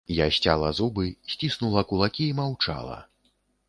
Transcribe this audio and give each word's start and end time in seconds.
Я 0.19 0.25
сцяла 0.37 0.71
зубы, 0.79 1.05
сціснула 1.35 1.87
кулакі 1.93 2.23
і 2.33 2.35
маўчала. 2.45 3.03